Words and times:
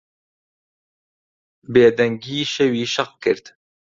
بێدەنگیی 1.73 2.43
شەوی 2.53 2.91
شەق 2.93 3.11
کرد. 3.23 3.45